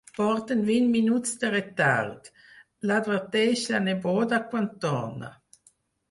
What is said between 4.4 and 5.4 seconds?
quan torna.